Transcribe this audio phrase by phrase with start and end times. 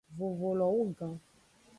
[0.19, 1.13] Vovo lo wugan.